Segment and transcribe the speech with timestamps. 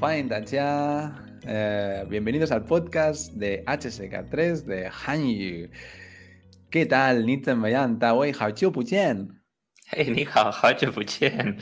[0.00, 1.12] 欢迎大家，
[1.46, 7.24] 呃，bienvenidos al podcast de HSK3 de Hanyu。¿Qué tal？
[7.24, 7.98] 你怎么样？
[7.98, 9.28] 大卫，好久不见。
[9.88, 11.56] 嘿，你好，好久不 见。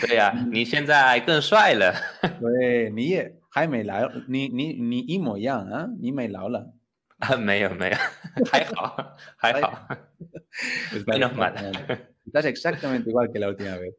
[0.00, 1.94] 对呀，你现在更帅了。
[2.40, 6.74] 对，你也还没老，你你你一模一样啊，你没老了。
[7.18, 7.96] 啊，没有没有，
[8.50, 9.88] 还好还好。
[11.06, 11.52] Menos mal.
[12.29, 13.95] Estás exactamente igual que la última vez.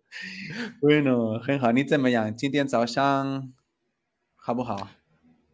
[0.81, 2.33] Bueno，很好，你怎么样？
[2.37, 3.53] 今天早上
[4.37, 4.89] 好不好？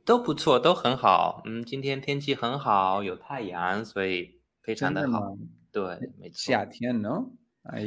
[0.04, 1.42] 都不错，都很好。
[1.46, 5.38] 嗯，今天天气很好，有太阳，所以非常的好。
[5.72, 5.82] 对，
[6.20, 6.34] 没错。
[6.52, 7.24] 夏天呢？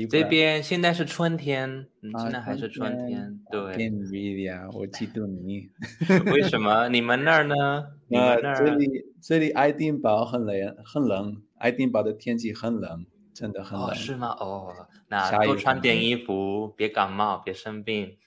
[0.10, 3.40] 这边现在是春天，嗯，现在还是春天。
[3.52, 3.76] 对。
[3.76, 5.70] Envidia，我嫉妒你。
[6.34, 6.90] 为什么？
[6.90, 7.56] 你们那儿呢？
[8.12, 8.90] 呃，这里
[9.22, 11.44] 这里爱丁堡很冷，很冷。
[11.60, 13.06] 爱丁堡的天气很冷。
[13.39, 14.29] 真的很冷，是吗？
[14.39, 18.19] 哦，那多穿点衣服，别感冒，别生病。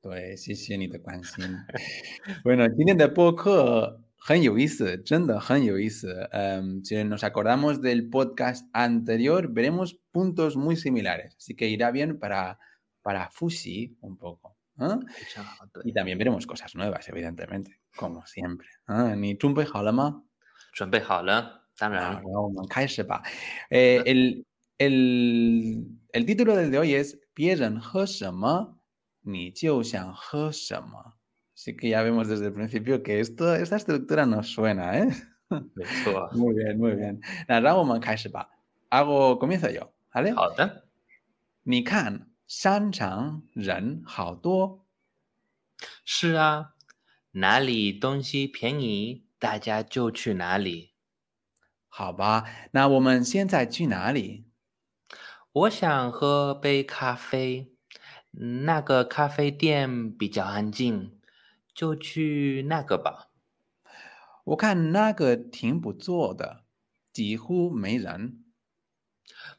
[0.00, 1.44] 对，谢谢你的关心。
[2.44, 6.28] bueno，今天的播客很有意思，真的很有意思。
[6.32, 12.58] 嗯， si nos acordamos del podcast anterior, veremos puntos muy similares, así que irá bien para
[13.02, 14.56] para fusi un poco.
[15.84, 18.66] Y también veremos cosas nuevas, evidentemente, como siempre.
[19.16, 20.22] 你准备好了吗？
[20.72, 22.14] 准备好了，当然。
[22.14, 23.22] 然后我们开始吧。
[23.70, 24.44] 呃，el
[24.78, 27.80] el, el título del de hoy es Pierden
[29.24, 29.52] ni
[31.54, 35.08] Así que ya vemos desde el principio que esto, esta estructura nos suena, ¿eh?
[36.32, 37.20] muy bien, muy bien.
[38.90, 40.34] Hago, comienzo yo, ¿vale?
[40.34, 40.86] 好的。
[41.62, 44.84] 你看，商场人好多。
[46.04, 46.74] 是啊，
[47.32, 50.92] 哪里东西便宜，大家就去哪里。
[51.88, 54.44] 好吧，那我们现在去哪里？
[55.53, 57.73] 我想喝杯咖啡，
[58.31, 61.17] 那个咖啡店比较安静，
[61.73, 63.29] 就去那个吧。
[64.45, 66.63] 我看那个挺不错的，
[67.11, 68.43] 几乎没人。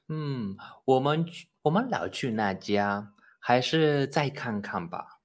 [0.07, 5.21] 嗯，我们去，我们老去那家，还是再看看吧。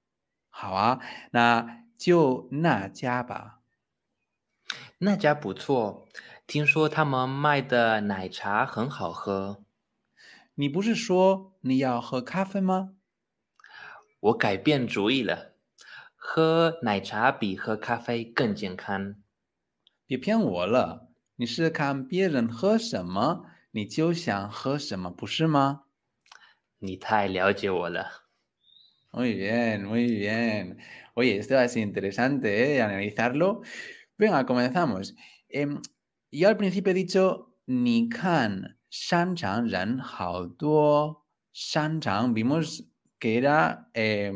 [0.50, 3.60] 好啊，那就那家吧。
[4.98, 6.08] 那家不错，
[6.46, 9.63] 听说他们卖的奶茶很好喝。
[10.56, 12.92] 你不是说你要喝咖啡吗？
[14.20, 15.56] 我改变主意了，
[16.14, 19.16] 喝奶茶比喝咖啡更健康。
[20.06, 25.86] 别骗我了，你是看别人喝什么，你就想喝什么，不是吗？
[26.78, 28.22] 你太了解我了。
[29.10, 30.78] Muy bien, muy bien.
[31.14, 32.82] Oye, esto es interesante, ¿eh?
[32.82, 33.62] Analizarlo.
[34.16, 35.14] Venga, comenzamos.
[36.30, 38.78] Yo al principio he dicho ni can.
[38.94, 41.24] Shan Chang Ran Hao Duo.
[41.52, 42.84] Shan Chang, vimos
[43.18, 44.32] que era eh,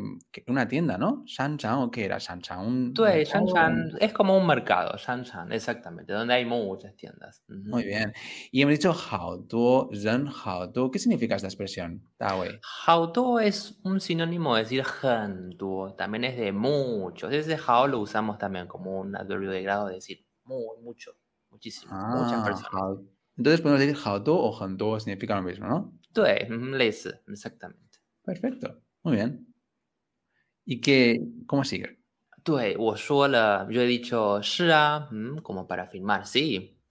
[0.49, 1.23] una tienda, ¿no?
[1.27, 2.67] Shan Chang o qué era Shan Chang.
[2.67, 7.45] Un, Due, Shan es como un mercado, Shan Chan, exactamente, donde hay muchas tiendas.
[7.49, 7.69] Uh -huh.
[7.71, 8.13] Muy bien.
[8.51, 10.91] Y hemos dicho Hao Duo, Ren Hao Duo.
[10.91, 12.03] ¿Qué significa esta expresión?
[12.19, 17.33] Hao Duo es un sinónimo de decir Han Duo, también es de muchos.
[17.33, 21.13] Ese Hao lo usamos también como un adverbio de grado de decir muy, mucho,
[21.49, 22.73] muchísimo, ah, muchas personas.
[22.73, 25.97] Hao entonces podemos decir Haodo o Hando significa lo mismo, ¿no?
[26.12, 26.49] Due,
[27.28, 28.00] exactamente.
[28.25, 29.54] Perfecto, muy bien.
[30.65, 32.00] ¿Y qué, cómo sigue?
[32.44, 34.65] Due, yo he dicho, sí,
[35.43, 36.82] como para afirmar, sí.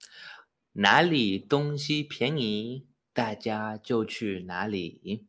[0.72, 4.06] Nali, dongxi, pieni, daya, yo
[4.42, 5.28] nali.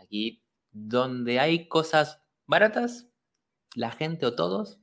[0.00, 3.10] Aquí, donde hay cosas baratas,
[3.74, 4.80] la gente o todos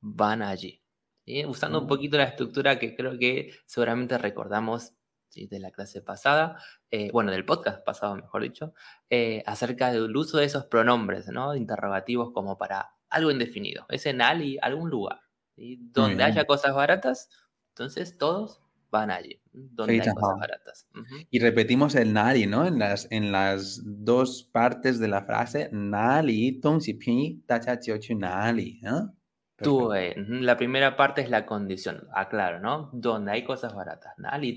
[0.00, 0.84] van allí.
[1.26, 1.44] ¿Sí?
[1.44, 1.88] Usando un mm.
[1.88, 4.94] poquito la estructura que creo que seguramente recordamos
[5.34, 6.56] de la clase pasada,
[6.90, 8.74] eh, bueno, del podcast pasado, mejor dicho,
[9.08, 11.54] eh, acerca del uso de esos pronombres, ¿no?
[11.54, 13.86] Interrogativos como para algo indefinido.
[13.88, 15.20] Es en ali, algún lugar.
[15.56, 17.28] Donde haya cosas baratas,
[17.68, 20.88] entonces todos van allí, donde hay cosas baratas.
[21.30, 22.66] Y repetimos el nali, ¿no?
[22.66, 26.60] En las, en las dos partes de la frase, nali,
[26.98, 27.78] pi, tacha,
[28.16, 29.14] nali, ¿no?
[29.62, 32.90] 对，嗯，la primera parte es la condición, aclaro, ¿no?
[32.92, 34.56] Donde hay cosas baratas, ¿nali?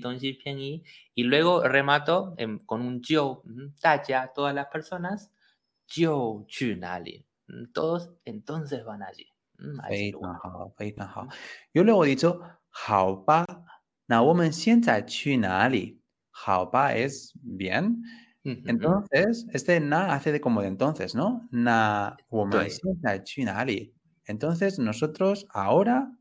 [1.14, 2.34] Y luego remato
[2.66, 3.42] con un yo,
[3.80, 5.30] tacha, todas las personas,
[5.86, 7.26] yo, chu, nali.
[7.72, 9.26] Todos entonces van allí.
[11.74, 12.40] Yo luego he dicho,
[12.86, 13.44] haoba,
[14.08, 16.00] na woman sienta chu, nali.
[16.94, 18.02] Es bien.
[18.64, 21.48] Entonces, este na hace de como de entonces, ¿no?
[21.50, 23.94] Na woman sienta chu, nali.
[24.25, 26.11] ？entonces, nosotros ahora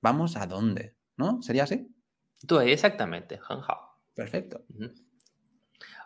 [0.00, 1.40] vamos a dónde, ¿no?
[1.42, 1.88] ¿Sería así?
[2.46, 3.40] Tú, exactamente,
[4.14, 4.64] Perfecto.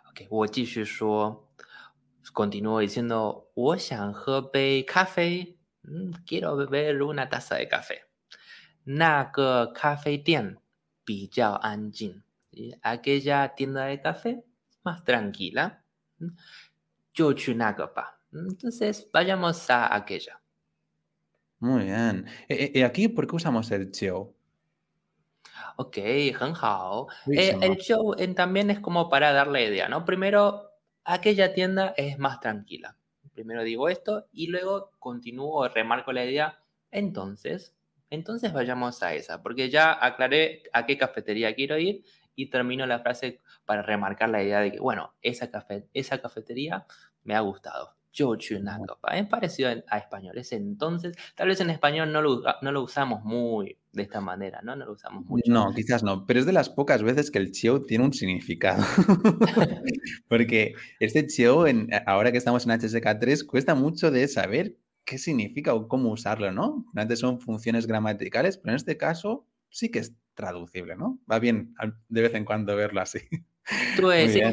[0.09, 1.51] Ok, 我继续说，
[2.33, 8.03] continúo diciendo, 我想喝杯咖啡， Mm, quiero beber una taza de café.
[8.83, 10.57] 那个咖啡店
[11.05, 12.21] 比较安静。
[12.81, 14.43] Aquella tienda de café
[14.83, 15.83] más tranquila.
[16.19, 16.35] Mm,
[18.33, 20.41] entonces, vayamos a aquella.
[21.58, 22.26] Muy bien.
[22.48, 24.34] ¿Y e, e, aquí por qué usamos el chiu?
[25.76, 26.32] Ok, eh,
[27.60, 30.04] el show también es como para dar la idea, ¿no?
[30.04, 30.70] Primero,
[31.04, 32.96] aquella tienda es más tranquila.
[33.32, 36.60] Primero digo esto y luego continúo, remarco la idea.
[36.92, 37.74] Entonces,
[38.10, 42.04] entonces vayamos a esa, porque ya aclaré a qué cafetería quiero ir
[42.36, 46.86] y termino la frase para remarcar la idea de que, bueno, esa, café, esa cafetería
[47.24, 47.96] me ha gustado.
[48.14, 50.38] Yo Es parecido a español.
[50.38, 54.60] Es entonces, tal vez en español no lo, no lo usamos muy de esta manera,
[54.62, 54.76] ¿no?
[54.76, 55.50] No lo usamos mucho.
[55.50, 58.84] No, quizás no, pero es de las pocas veces que el chiu tiene un significado.
[60.28, 65.74] Porque este chiu, en, ahora que estamos en HSK3, cuesta mucho de saber qué significa
[65.74, 66.86] o cómo usarlo, ¿no?
[66.94, 71.20] Antes son funciones gramaticales, pero en este caso sí que es traducible, ¿no?
[71.30, 71.74] Va bien
[72.08, 73.18] de vez en cuando verlo así.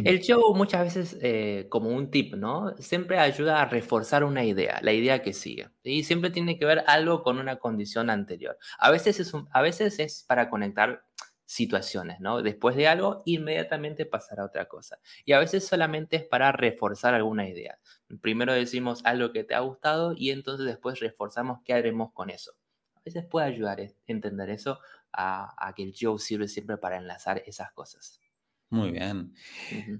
[0.05, 2.75] El show muchas veces, eh, como un tip, ¿no?
[2.77, 5.69] Siempre ayuda a reforzar una idea, la idea que sigue.
[5.83, 8.57] Y siempre tiene que ver algo con una condición anterior.
[8.79, 11.03] A veces es, a veces es para conectar
[11.51, 12.41] situaciones, ¿no?
[12.41, 14.99] Después de algo, inmediatamente pasar a otra cosa.
[15.25, 17.77] Y a veces solamente es para reforzar alguna idea.
[18.21, 22.53] Primero decimos algo que te ha gustado y entonces después reforzamos qué haremos con eso.
[22.95, 24.79] A veces puede ayudar a entender eso,
[25.11, 28.21] a, que el show sirve siempre para enlazar esas cosas.
[28.70, 29.34] Muy bien.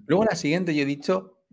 [0.06, 1.44] Luego la siguiente yo he dicho,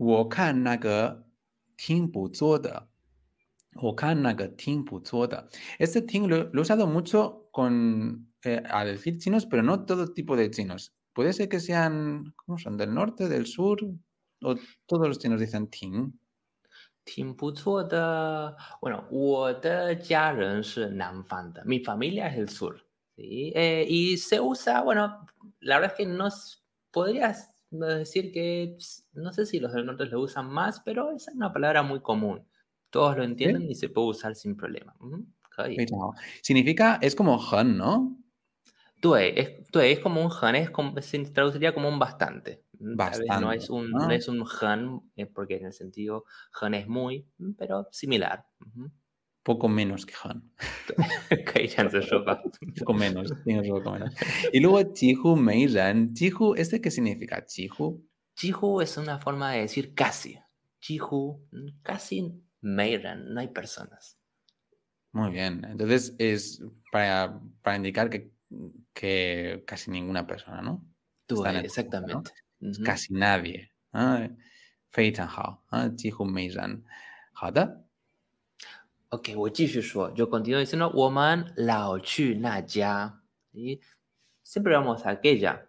[5.79, 10.35] Este ting lo, he usado mucho con, eh, a decir chinos, pero no todo tipo
[10.35, 10.93] de chinos.
[11.13, 12.77] Puede ser que sean, ¿cómo son?
[12.77, 13.79] ¿Del norte, del sur?
[14.41, 14.55] ¿O
[14.87, 16.11] todos los chinos dicen ting?
[17.05, 18.55] 挺不错的。
[18.81, 22.85] Bueno, 我的家人是南方的，mi familia es del sur.
[23.15, 23.51] ¿sí?
[23.55, 25.25] Eh, y se usa, bueno,
[25.59, 26.29] la verdad es que no
[26.90, 28.76] podrías decir que,
[29.12, 32.46] no sé si los del norte lo usan más, pero es una palabra muy común.
[32.90, 34.94] Todos lo entienden y se puede usar sin problema.
[36.42, 38.16] Significa, es como han, ¿no?
[39.00, 42.64] Tue, es, es como un han, es como, se traduciría como un bastante.
[42.72, 43.40] Bastante.
[43.40, 46.24] No es un, no es un han, eh, porque en el sentido
[46.60, 47.26] han es muy,
[47.56, 48.46] pero similar.
[49.47, 50.51] Poco menos que Han.
[52.79, 53.33] poco menos,
[53.69, 54.13] poco menos.
[54.53, 56.13] Y luego Jihu Meiran.
[56.15, 57.45] Jihu, ¿este qué significa?
[57.47, 58.07] Jihu.
[58.35, 60.39] Jihu es una forma de decir casi.
[60.79, 61.45] Jihu,
[61.81, 64.17] casi Meiran, no hay personas.
[65.11, 65.65] Muy bien.
[65.65, 68.31] Entonces es para, para indicar que,
[68.93, 70.85] que, casi ninguna persona, ¿no?
[71.25, 72.31] Tú, exactamente.
[72.83, 73.71] Casi nadie.
[73.91, 74.29] Ah,
[74.93, 76.83] 非常好啊，几乎没人。
[77.33, 77.83] 好的。
[79.10, 79.30] Ok,
[80.14, 83.22] yo continúo diciendo, woman lao chu na ya.
[84.42, 85.66] Siempre vamos a aquella,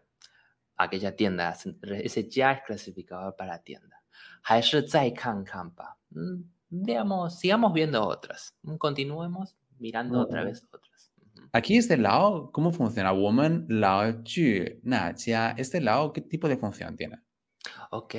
[0.76, 1.56] aquella tienda.
[2.04, 4.04] Ese ya es clasificador para tienda.
[6.10, 8.58] Mm, veamos, sigamos viendo otras.
[8.78, 11.14] Continuemos mirando otra vez otras.
[11.54, 13.14] Aquí este lao, ¿cómo funciona?
[13.14, 15.52] Woman lao chu na ya.
[15.52, 17.22] Este lao, ¿qué tipo de función tiene?
[17.92, 18.16] Ok,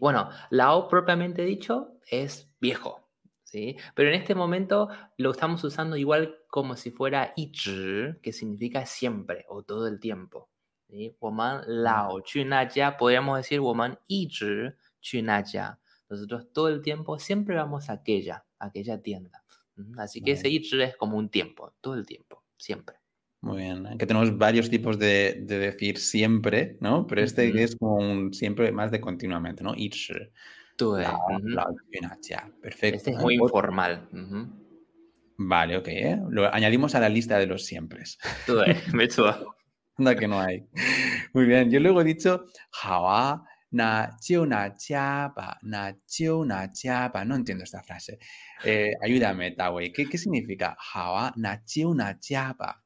[0.00, 3.07] Bueno, lao propiamente dicho es viejo.
[3.48, 3.76] ¿Sí?
[3.94, 7.32] Pero en este momento lo estamos usando igual como si fuera
[8.22, 10.50] que significa siempre o todo el tiempo.
[10.88, 11.16] ¿sí?
[11.66, 12.22] lao
[12.98, 13.60] podríamos decir
[16.10, 19.42] Nosotros todo el tiempo siempre vamos a aquella, aquella tienda.
[19.96, 22.96] Así que ese zhi es como un tiempo, todo el tiempo, siempre.
[23.40, 27.06] Muy bien, que tenemos varios tipos de, decir siempre, ¿no?
[27.06, 29.74] Pero este es como un siempre más de continuamente, ¿no?
[30.78, 32.34] Zhi.
[32.62, 32.96] Perfecto.
[32.96, 34.08] Este es muy informal.
[35.38, 35.88] Vale, ok.
[35.88, 36.18] ¿eh?
[36.30, 38.02] Lo añadimos a la lista de los siempre.
[38.92, 39.08] me
[39.96, 40.66] Anda que no hay.
[41.32, 41.70] Muy bien.
[41.70, 42.44] Yo luego he dicho,
[42.82, 44.16] Hawa na
[44.46, 44.74] na
[45.62, 48.18] na na No entiendo esta frase.
[48.64, 49.92] Eh, ayúdame, Tawei.
[49.92, 51.62] ¿Qué, ¿Qué significa Hawa na
[51.94, 52.18] na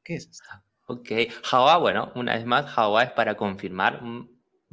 [0.03, 0.49] ¿Qué es esto?
[0.87, 1.09] Ok.
[1.51, 4.01] Hawa, bueno, una vez más, Hawa es para confirmar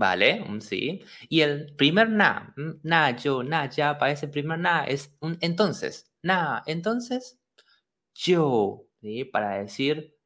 [0.01, 0.43] ¿Vale?
[0.49, 1.05] Un sí.
[1.29, 6.11] Y el primer na, na, yo, na, ya, para ese primer na es un entonces.
[6.23, 7.39] Na, entonces,
[8.15, 9.27] yo, ¿sí?
[9.27, 10.17] Para decir,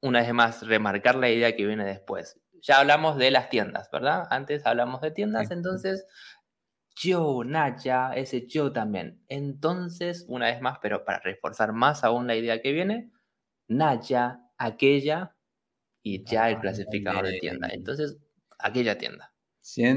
[0.00, 2.40] una vez más, remarcar la idea que viene después.
[2.62, 4.24] Ya hablamos de las tiendas, ¿verdad?
[4.30, 6.06] Antes hablamos de tiendas, entonces,
[6.96, 9.22] yo, na, ya, ese yo también.
[9.28, 13.12] Entonces, una vez más, pero para reforzar más aún la idea que viene,
[13.68, 15.36] na, ya, aquella,
[16.02, 17.68] y ya el clasificador de tienda.
[17.70, 18.18] Entonces,
[18.62, 19.32] aquella tienda.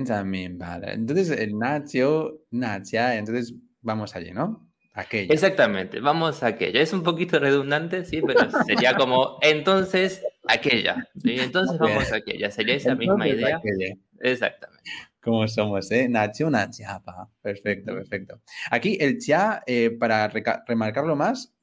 [0.05, 0.93] también, vale.
[0.93, 4.74] Entonces, el Nacho, Nacha, entonces vamos allí, ¿no?
[4.93, 5.34] aquella.
[5.34, 6.82] Exactamente, vamos a aquella.
[6.82, 11.08] Es un poquito redundante, sí, pero sería como entonces aquella.
[11.22, 11.39] ¿sí?
[11.39, 12.51] Entonces vamos a aquella.
[12.51, 13.58] Sería esa misma idea.
[13.58, 13.96] aquella.
[14.22, 14.89] Exactamente.
[15.22, 16.08] ¿Cómo somos, eh?
[16.10, 17.29] Nació una chapa.
[17.41, 18.41] Perfecto, perfecto.
[18.70, 20.27] Aquí el cha, eh, para
[20.67, 21.53] remarcarlo más,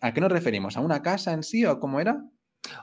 [0.00, 0.76] ¿a qué nos referimos?
[0.76, 2.24] ¿A una casa en sí o cómo era?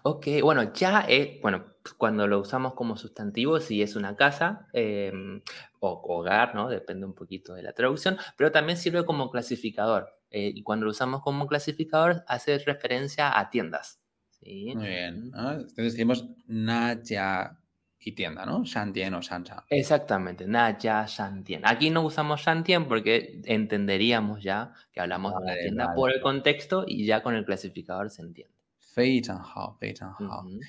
[0.04, 1.66] Ok, bueno, ya es, bueno,
[1.98, 5.42] cuando lo usamos como sustantivo, sí es una casa em,
[5.80, 6.68] o hogar, ¿no?
[6.70, 10.14] Depende un poquito de la traducción, pero también sirve como clasificador.
[10.30, 14.02] eh, y cuando lo usamos como clasificador, hace referencia a tiendas.
[14.32, 14.74] ¿sí?
[14.74, 15.32] Muy bien.
[15.32, 15.52] ¿no?
[15.54, 17.62] Entonces decimos Naja
[18.00, 18.64] y tienda, ¿no?
[18.66, 19.66] Shantien o Shancha.
[19.70, 21.62] Exactamente, na ya shantien.
[21.66, 25.96] Aquí no usamos shantien porque entenderíamos ya que hablamos de una Vale, tienda vale.
[25.96, 28.57] por el contexto y ya con el clasificador se entiende.
[28.97, 30.43] 非常好，非常好。
[30.45, 30.61] Ujú.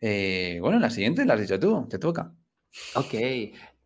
[0.00, 2.32] Eh, bueno, la siguiente la has dicho tú, te toca.
[2.94, 3.14] Ok,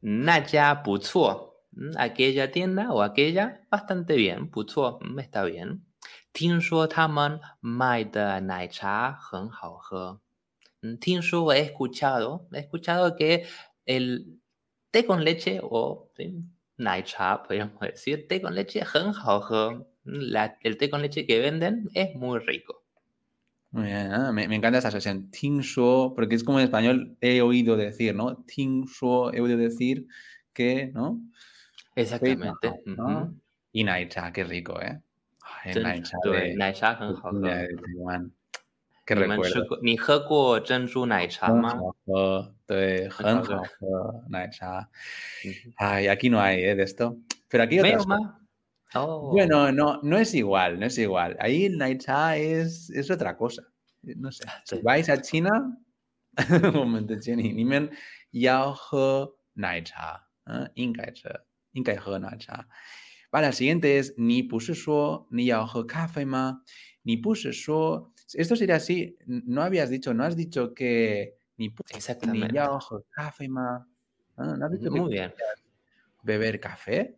[0.03, 1.49] na ya puzuo.
[1.97, 4.51] Aquella tienda o aquella, bastante bien.
[4.51, 5.83] Puzuo, mm, está bien.
[6.33, 10.21] 听说他们卖的奶茶很好喝。
[10.83, 13.45] Mm, 听说 he escuchado, he escuchado que
[13.85, 14.41] el
[14.91, 16.35] té con leche o ¿sí?
[16.77, 19.87] naicha, podríamos decir, té con leche 很好喝.
[20.05, 22.83] La- el té con leche que venden es muy rico.
[23.76, 23.90] Muy
[24.32, 25.30] me, me, encanta esa expresión.
[25.32, 28.38] Ting shuo, porque es como en español he oído decir, ¿no?
[28.46, 30.08] Ting shuo, he oído decir
[30.54, 31.20] que, ¿no?
[31.94, 32.72] Exactamente.
[32.86, 33.38] Y ¿no?
[33.74, 33.84] uh.
[33.84, 35.02] Naicha, qué rico, ¿eh?
[35.66, 36.18] Ay, Naicha.
[36.24, 36.98] De, Naicha,
[37.34, 38.30] de, de,
[39.06, 39.68] ¿Qué recuerdo?
[39.82, 39.98] ¿Ni
[45.76, 46.76] Ay, aquí no hay ¿eh?
[46.76, 47.18] de esto.
[47.50, 48.06] Pero aquí otras.
[48.94, 49.32] Oh.
[49.32, 51.36] Bueno, no, no es igual, no es igual.
[51.40, 53.64] Ahí Naicha es, es otra cosa.
[54.04, 54.46] Eh, no sé.
[54.48, 55.78] Ah, si vais a China,
[63.32, 65.50] Vale, la siguiente es ni pushishuo, ni
[66.26, 66.64] ma,
[67.04, 68.14] ni pushishuo.
[68.34, 72.48] Esto sería así, no habías dicho, no has dicho que ni Exactamente.
[72.48, 73.88] ni ma.
[74.38, 74.44] ¿eh?
[74.58, 75.34] No has dicho Muy que bien.
[76.24, 77.18] beber café.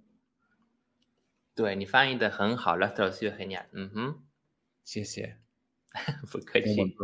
[1.58, 3.66] 对你翻译的很好 traducido genial.
[3.72, 4.24] 嗯哼，
[4.86, 5.40] 谢谢。
[6.32, 6.96] 不客气。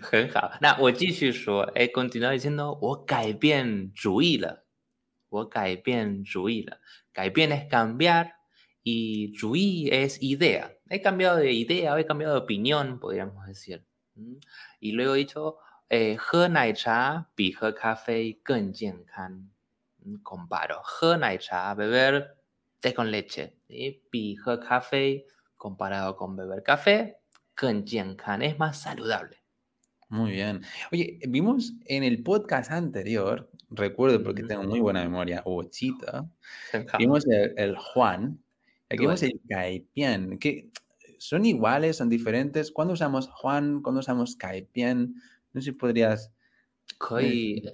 [0.00, 4.64] 很好，那我继续说，哎 diciendo，我改变主意了，
[5.28, 6.78] 我改变主意了。
[7.12, 8.30] 改变 es cambiar
[8.84, 10.70] y 主意 es idea.
[10.88, 13.82] He cambiado de idea, he cambiado de opinión, podríamos decir.
[14.14, 14.38] ¿Mm?
[14.78, 15.56] Y luego he dicho,
[15.88, 19.50] eh, 喝奶茶比喝咖啡更健康。
[20.22, 20.82] comparo.
[21.76, 22.36] Beber
[22.80, 23.56] té con leche.
[24.10, 25.26] Pi café
[25.60, 27.18] comparado con beber café,
[27.54, 29.36] con es más saludable.
[30.08, 30.62] Muy bien.
[30.90, 35.62] Oye, vimos en el podcast anterior, recuerdo porque tengo muy buena memoria, o
[36.98, 38.42] vimos el, Juan,
[38.88, 40.70] aquí vimos el Caipián, que
[41.18, 42.72] son iguales, son diferentes.
[42.72, 43.82] ¿Cuándo usamos Juan?
[43.82, 45.14] ¿Cuándo usamos Caipián?
[45.52, 46.32] No sé si podrías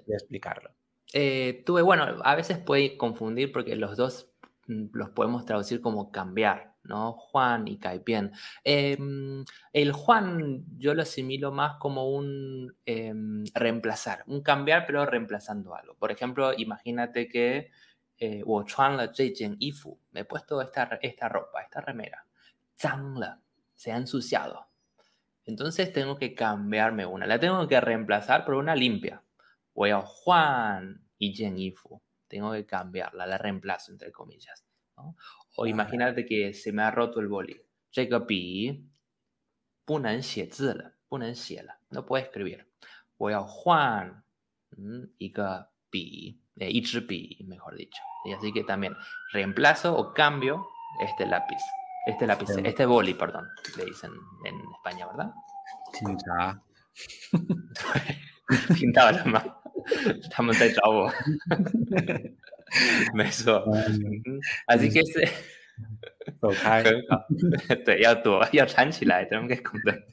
[0.09, 0.75] explicarlo.
[1.13, 4.31] Eh, tuve, bueno, a veces puede confundir porque los dos
[4.67, 7.13] mm, los podemos traducir como cambiar, ¿no?
[7.13, 8.33] Juan y Caipien.
[8.65, 15.07] Eh, em, el Juan yo lo asimilo más como un em, reemplazar, un cambiar pero
[15.07, 15.95] reemplazando algo.
[15.97, 17.71] Por ejemplo, imagínate que
[18.19, 18.65] eh, wo
[20.13, 22.27] me he puesto esta, ropa, esta remera.
[23.75, 24.67] Se ha ensuciado.
[25.45, 29.23] Entonces tengo que cambiarme una, la tengo que reemplazar por una limpia
[29.77, 31.57] voy a Juan y Jen
[32.27, 34.65] Tengo que cambiarla, la reemplazo, entre comillas.
[35.57, 37.61] O imagínate que se me ha roto el boli.
[41.91, 42.67] No puedo escribir.
[43.19, 44.25] Voy a Juan
[44.77, 45.33] mm, y
[46.59, 48.03] eh, mejor dicho.
[48.25, 48.97] Y así que también
[49.33, 50.67] reemplazo o cambio
[51.01, 51.63] este lápiz.
[52.07, 52.67] Este lápiz, em.
[52.67, 54.13] este boli, perdón, le dicen
[54.45, 55.33] en España, ¿verdad?
[55.93, 56.63] Pintaba.
[58.79, 59.66] Pintaba la mano.
[60.30, 61.12] 他们在找我。
[63.14, 65.28] 没错， Um, 嗯，así que ese
[66.40, 66.84] 走开。
[66.84, 67.26] 很好，
[67.86, 70.04] 对，要躲，要缠起来，tenemos que esconder。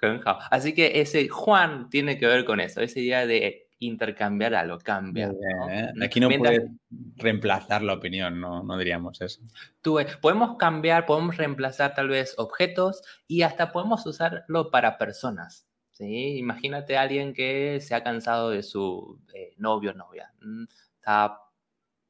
[0.00, 5.32] 很好，así que ese Juan tiene que ver con eso, esa idea de intercambiar algo, cambiar.
[5.32, 5.68] Muy bien, ¿no?
[5.70, 5.92] ¿eh?
[5.94, 6.70] Mm, Aquí no mientras- puedes
[7.16, 9.40] reemplazar la opinión, no, no diríamos eso.
[9.82, 15.66] Tú, eh, podemos cambiar, podemos reemplazar tal vez objetos y hasta podemos usarlo para personas.
[15.97, 16.37] ¿sí?
[16.37, 20.31] Imagínate a alguien que se ha cansado de su eh, novio o novia.
[20.41, 20.65] Mm,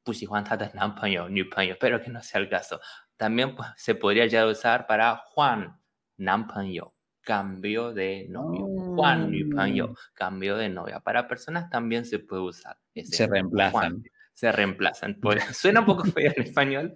[0.03, 2.79] pues está pero que no sea el caso.
[3.15, 5.79] También pues, se podría ya usar para Juan,
[6.17, 8.65] Nampanyo, cambio de novio.
[8.95, 9.95] Juan, Nupanyo, mm.
[10.13, 10.99] cambio de novia.
[10.99, 12.77] Para personas también se puede usar.
[12.93, 14.03] Se reemplazan
[14.37, 15.17] se reemplazan.
[15.19, 16.95] Pues, suena un poco feo en español,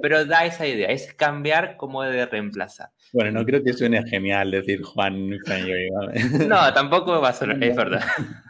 [0.00, 2.88] pero da esa idea, es cambiar como de reemplazar.
[3.12, 5.28] Bueno, no creo que suene genial decir Juan
[6.48, 8.02] No, tampoco va a sonar, es verdad.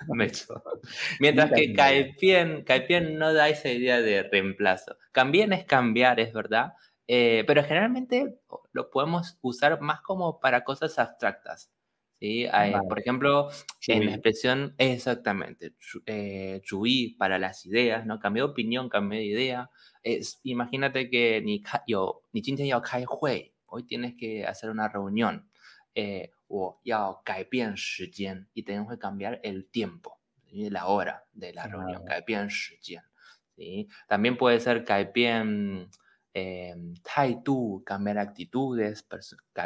[1.21, 4.97] Mientras que caipien, caipien no da esa idea de reemplazo.
[5.11, 6.75] Cambien es cambiar, es verdad,
[7.09, 8.37] eh, pero generalmente
[8.73, 11.73] lo podemos usar más como para cosas abstractas.
[12.19, 12.47] ¿Sí?
[12.89, 13.51] Por ejemplo,
[13.87, 15.75] en la expresión, exactamente,
[16.07, 16.61] eh,
[17.19, 18.19] para las ideas, ¿no?
[18.19, 19.71] Cambié de opinión, cambié de idea.
[20.03, 22.43] Es, imagínate que ni, yo, ni
[22.83, 25.49] kai hui, hoy tienes que hacer una reunión,
[25.95, 27.77] eh, o yao bien
[28.55, 30.19] y tenemos que cambiar el tiempo,
[30.51, 32.49] la hora de la reunión, bien
[33.57, 33.89] ¿sí?
[34.09, 35.91] También puede ser bien
[36.35, 36.75] eh,
[37.85, 39.03] cambiar actitudes,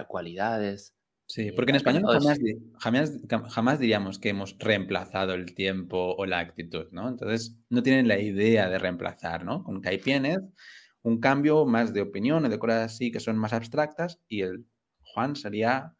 [0.06, 0.94] cualidades.
[1.28, 2.02] Sí, porque en español
[2.78, 3.12] jamás,
[3.48, 7.08] jamás, diríamos que hemos reemplazado el tiempo o la actitud, ¿no?
[7.08, 9.62] Entonces no tienen la idea de reemplazar, ¿no?
[9.64, 10.40] Con Caipienes,
[11.02, 14.66] un cambio más de opinión o de cosas así que son más abstractas y el
[15.00, 15.94] Juan sería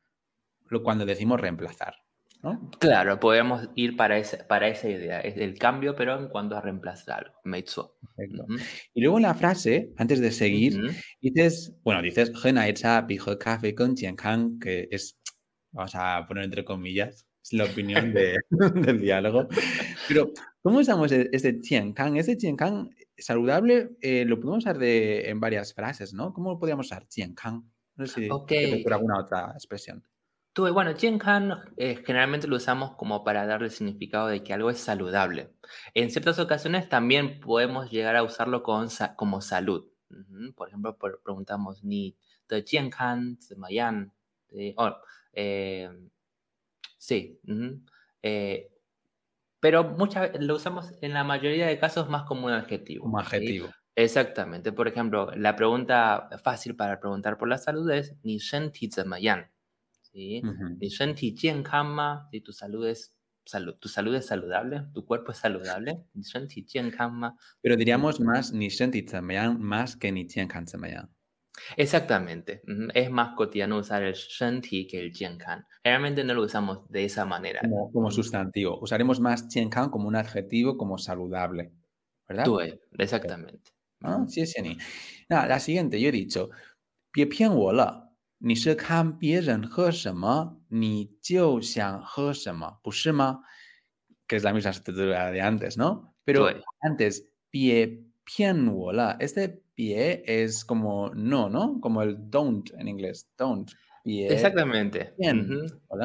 [0.69, 2.02] lo cuando decimos reemplazar.
[2.43, 2.71] ¿No?
[2.79, 7.79] Claro, podemos ir para, esa idea, es el cambio, pero en cuanto a reemplazar algo,
[8.95, 10.81] Y luego en la frase, antes de seguir,
[11.21, 12.31] dices, bueno, dices,
[14.61, 15.19] que es
[15.73, 18.15] vamos a poner entre comillas, es la opinión
[18.87, 19.49] del diálogo.
[20.09, 20.31] Pero,
[20.63, 22.17] ¿cómo usamos e-, este Tiankang?
[22.17, 26.33] Este Tiankang saludable eh, lo podemos usar de, en varias frases, ¿no?
[26.33, 27.65] ¿Cómo podríamos usar Tiankang?
[27.97, 28.85] No sé si okay.
[28.91, 30.03] alguna otra expresión.
[30.53, 34.69] Tú, bueno, Tiankang eh, generalmente lo usamos como para darle el significado de que algo
[34.71, 35.55] es saludable.
[35.95, 39.87] En ciertas ocasiones también podemos llegar a usarlo con, como salud.
[40.55, 42.17] Por ejemplo, preguntamos, ¿ni
[42.49, 44.13] de Tiankang, Mayan?
[45.33, 45.89] Eh,
[46.99, 47.41] sí.
[48.23, 48.71] Eh,
[49.59, 53.05] pero muchas lo usamos en la mayoría de casos más como un adjetivo.
[53.05, 53.69] Como adjetivo.
[53.95, 54.73] Exactamente.
[54.73, 59.52] Por ejemplo, la pregunta fácil para preguntar por la salud es ¿Ni senti zemayan?
[60.12, 60.42] ¿Sí?
[60.80, 61.36] ¿Ni senti
[61.84, 62.28] ma?
[62.32, 63.14] Si tu salud es
[63.46, 66.06] salud, tu salud es saludable, tu cuerpo es saludable.
[66.14, 66.66] ¿Ni senti
[67.12, 67.36] ma?
[67.62, 69.06] Pero diríamos más ni senti
[69.60, 71.10] más que ni zemayan.
[71.76, 72.62] Exactamente.
[72.94, 75.66] Es más cotidiano usar el shanti que el jiankan.
[75.84, 77.62] Generalmente no lo usamos de esa manera.
[77.92, 78.80] Como, sustantivo.
[78.80, 81.72] Usaremos más jiankan como un adjetivo, como saludable.
[82.28, 82.44] ¿Verdad?
[82.46, 82.60] Tú,
[83.00, 83.72] exactamente.
[84.02, 84.24] ¿Ah?
[84.28, 84.78] Sí, sí, sí.
[85.30, 86.52] la siguiente, yo he dicho,
[87.18, 88.11] 别骗我了，
[88.42, 93.42] 你是看别人喝什么，你就想喝什么，不是吗？
[94.28, 96.14] Que es la misma estructura de antes, ¿no?
[96.26, 96.50] Pero
[96.82, 101.80] antes, 别骗我了, este pie es como no, ¿no?
[101.80, 103.72] Como el don't en inglés, don't.
[104.04, 105.14] Exactamente.
[105.18, 105.48] Pien,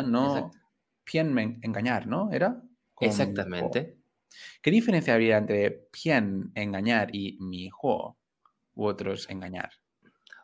[0.06, 0.50] No,
[1.04, 2.30] pien engañar, ¿no?
[2.32, 2.62] ¿Era?
[3.00, 3.98] Exactamente.
[4.62, 8.16] ¿Qué diferencia habría entre pien engañar y mi juego
[8.74, 9.70] u otros engañar?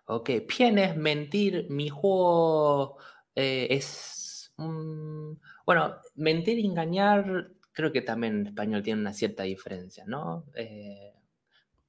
[0.06, 2.98] Ok, pien es mentir, mi juego
[3.36, 4.54] eh, es...
[5.66, 10.46] bueno, mentir y engañar creo que también en español tiene una cierta diferencia, ¿no?
[10.56, 11.14] Eh,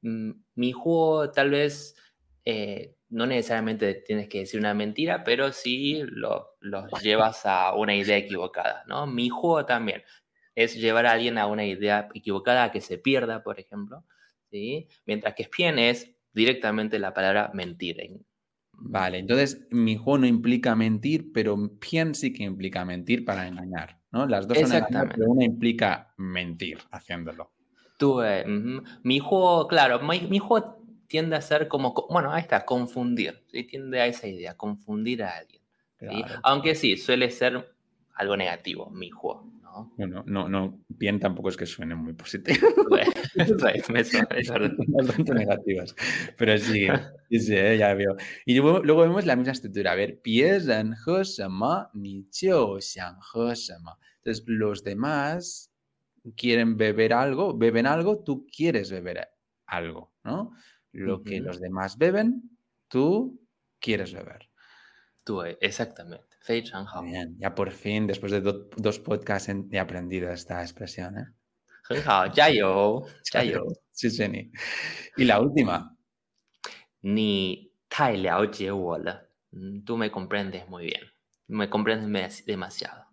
[0.05, 1.96] Mm, mi juego tal vez
[2.44, 6.59] eh, no necesariamente tienes que decir una mentira, pero sí lo
[7.03, 9.07] llevas a una idea equivocada, ¿no?
[9.07, 10.03] Mi juego también
[10.55, 14.05] es llevar a alguien a una idea equivocada, a que se pierda, por ejemplo,
[14.50, 14.88] ¿sí?
[15.07, 17.97] Mientras que espien es directamente la palabra mentir.
[18.73, 24.01] Vale, entonces mi juego no implica mentir, pero pien sí que implica mentir para engañar,
[24.11, 24.27] ¿no?
[24.27, 27.53] Las dos son engañar, pero una implica mentir haciéndolo.
[29.03, 34.07] Mi juego, claro, mi, juego tiende a ser como, bueno, ahí está, confundir, tiende a
[34.07, 35.62] esa idea, confundir a alguien.
[36.42, 37.75] Aunque sí, suele ser
[38.14, 39.51] algo negativo, mi juego.
[39.75, 39.93] ¿No?
[39.97, 42.69] Bueno, no, no, bien tampoco es que suene muy positivo.
[44.89, 45.95] Bastante negativas.
[46.39, 46.87] Pero sí,
[47.31, 48.17] sí, eh, ya veo.
[48.47, 49.93] Y luego, luego, vemos la misma estructura.
[49.93, 50.21] A ver,
[51.95, 52.29] ni
[54.19, 55.73] Entonces, los demás
[56.37, 59.29] quieren beber algo, beben algo, tú quieres beber
[59.67, 60.53] algo, ¿no?
[60.93, 62.57] Lo que los demás beben,
[62.89, 63.41] tú
[63.81, 64.49] quieres beber.
[65.45, 66.37] Eh, exactamente.
[67.03, 71.19] Bien, ya por fin, después de dos podcasts, he aprendido esta expresión.
[71.19, 71.27] ¿eh?
[75.17, 75.97] Y la última.
[77.03, 77.73] Ni
[79.53, 81.03] mm, Tú me comprendes muy bien.
[81.47, 83.05] Me comprendes demasiado.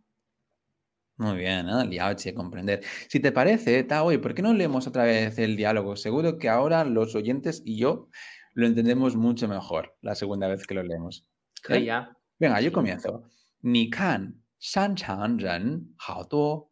[1.17, 1.83] Muy bien, ¿no?
[1.83, 2.81] Liaoche, comprender.
[3.07, 5.95] Si te parece, Tao, ¿por qué no leemos otra vez el diálogo?
[5.95, 8.09] Seguro que ahora los oyentes y yo
[8.53, 11.27] lo entendemos mucho mejor la segunda vez que lo leemos.
[11.69, 12.05] ¿Eh?
[12.39, 13.23] Venga, yo comienzo.
[13.61, 16.71] Ni kan shan chang ren hao duo.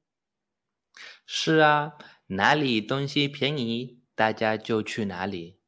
[1.25, 1.93] 是啊，
[2.27, 5.59] 哪里东西便宜，大家就去哪里。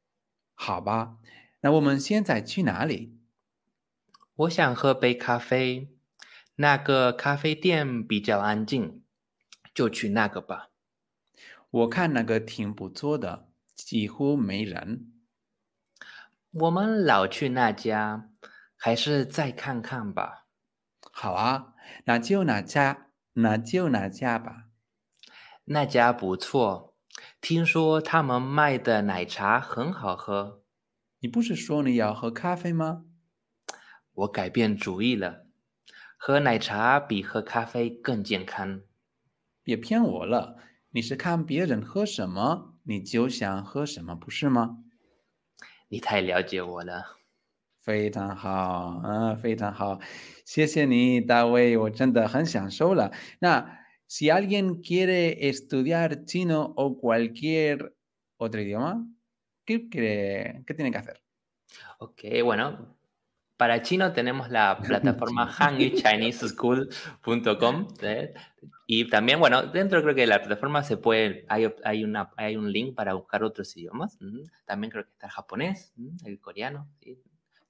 [0.56, 1.18] 好吧，
[1.62, 3.18] 那我们现在去哪里？
[4.36, 5.96] 我想喝杯咖啡，
[6.56, 9.04] 那个咖啡店比较安静，
[9.74, 10.70] 就去那个吧。
[11.70, 15.14] 我看那个挺不错的，几乎没人。
[16.52, 18.31] 我们老去那家，
[18.84, 20.48] 还是再看看吧。
[21.12, 24.70] 好啊，那就哪家，那就哪家吧。
[25.65, 26.96] 那家不错，
[27.39, 30.63] 听说他们卖的奶茶很好喝。
[31.20, 33.06] 你不是说你要喝咖啡吗？
[34.13, 35.46] 我改变主意了，
[36.17, 38.82] 喝奶茶比喝咖啡更健康。
[39.62, 40.58] 别骗我了，
[40.89, 44.80] 你是看别人喝什么，你就想喝什么，不是吗？
[45.88, 47.21] 你太了解我了。
[47.83, 50.01] 非常好啊，非常好，
[50.45, 53.12] 谢谢你，大卫，我真的很享受了。
[53.38, 57.95] 那 si alguien quiere estudiar chino o cualquier
[58.38, 59.05] otro idioma,
[59.64, 61.23] ¿qué, qué, qué tiene que hacer?
[61.99, 62.99] Ok, bueno,
[63.57, 68.35] para chino tenemos la plataforma hangchuchineseschool.com ¿eh?
[68.87, 72.57] y también, bueno, dentro creo que de la plataforma se puede, hay, hay, una, hay
[72.57, 74.19] un link para buscar otros idiomas.
[74.66, 76.88] También creo que está el japonés, el coreano.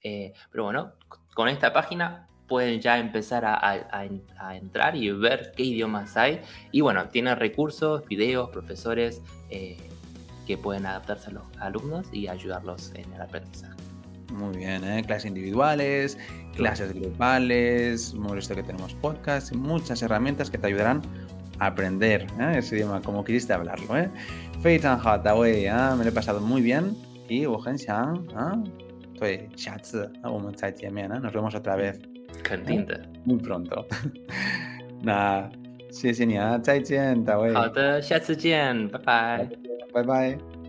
[0.03, 0.93] Eh, pero bueno,
[1.33, 4.07] con esta página pueden ya empezar a, a,
[4.39, 6.41] a, entrar y ver qué idiomas hay.
[6.71, 9.77] Y bueno, tiene recursos, videos, profesores eh,
[10.45, 13.75] que pueden adaptarse a los alumnos y ayudarlos en el aprendizaje.
[14.33, 15.03] Muy bien, ¿eh?
[15.05, 16.17] clases individuales,
[16.55, 21.01] clases grupales, hemos visto que tenemos podcast, muchas herramientas que te ayudarán
[21.59, 22.57] a aprender ¿eh?
[22.57, 23.97] ese idioma como quisiste hablarlo.
[23.97, 24.09] ¿eh?
[24.63, 26.97] me lo he pasado muy bien
[27.29, 27.45] y
[29.21, 31.95] 会，下次我们再见面了！Nos vemos otra vez，
[32.43, 33.85] 肯定的，muy pronto。
[35.03, 35.47] 那
[35.91, 37.53] 谢谢你啊，再见，大卫。
[37.53, 39.49] 好的，下次见，拜拜，
[39.93, 40.60] 拜拜。